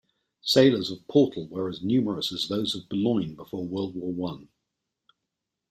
Sailors 0.41 0.89
of 0.89 1.05
Portel 1.07 1.47
were 1.47 1.69
as 1.69 1.83
numerous 1.83 2.33
as 2.33 2.47
those 2.47 2.73
of 2.73 2.89
Boulogne 2.89 3.35
before 3.35 3.63
World 3.67 3.93
War 3.93 4.11
One. 4.11 4.49